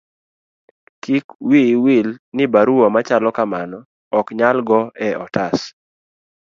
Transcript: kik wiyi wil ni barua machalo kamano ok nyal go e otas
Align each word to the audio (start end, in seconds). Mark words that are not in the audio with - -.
kik 1.03 1.25
wiyi 1.49 1.75
wil 1.85 2.09
ni 2.35 2.43
barua 2.53 2.87
machalo 2.95 3.29
kamano 3.37 3.77
ok 4.17 4.27
nyal 4.39 4.57
go 4.69 4.79
e 5.07 5.09
otas 5.25 5.57